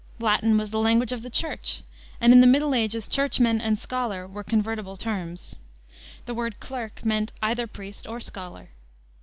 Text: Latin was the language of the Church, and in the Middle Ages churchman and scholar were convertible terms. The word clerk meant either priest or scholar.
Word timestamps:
Latin 0.19 0.57
was 0.57 0.71
the 0.71 0.79
language 0.79 1.11
of 1.11 1.21
the 1.21 1.29
Church, 1.29 1.83
and 2.19 2.33
in 2.33 2.41
the 2.41 2.47
Middle 2.47 2.73
Ages 2.73 3.07
churchman 3.07 3.61
and 3.61 3.77
scholar 3.77 4.27
were 4.27 4.43
convertible 4.43 4.97
terms. 4.97 5.55
The 6.25 6.33
word 6.33 6.59
clerk 6.59 7.05
meant 7.05 7.33
either 7.43 7.67
priest 7.67 8.07
or 8.07 8.19
scholar. 8.19 8.69